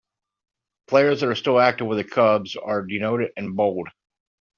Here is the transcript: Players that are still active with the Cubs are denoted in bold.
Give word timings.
Players 0.87 1.21
that 1.21 1.29
are 1.29 1.35
still 1.35 1.59
active 1.59 1.85
with 1.85 1.99
the 1.99 2.03
Cubs 2.03 2.55
are 2.55 2.81
denoted 2.83 3.33
in 3.37 3.53
bold. 3.55 3.87